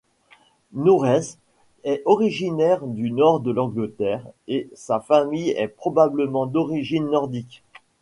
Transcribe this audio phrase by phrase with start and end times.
[0.73, 1.37] Norreis
[1.83, 7.61] est originaire du nord de l'Angleterre et sa famille est probablement d'origine nordique.